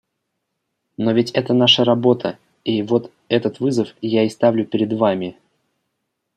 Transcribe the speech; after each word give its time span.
Но 0.97 1.11
ведь 1.13 1.29
это 1.29 1.53
наша 1.53 1.83
работа, 1.83 2.39
и 2.63 2.81
вот 2.81 3.11
этот 3.29 3.59
вызов 3.59 3.89
я 4.01 4.23
и 4.25 4.29
ставлю 4.29 4.65
перед 4.65 4.91
вами. 4.93 5.37